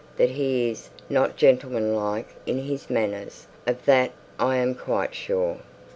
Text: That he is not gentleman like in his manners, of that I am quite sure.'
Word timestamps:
That 0.17 0.31
he 0.31 0.71
is 0.71 0.89
not 1.11 1.37
gentleman 1.37 1.95
like 1.95 2.29
in 2.47 2.57
his 2.63 2.89
manners, 2.89 3.45
of 3.67 3.85
that 3.85 4.09
I 4.39 4.55
am 4.57 4.73
quite 4.73 5.13
sure.' 5.13 5.59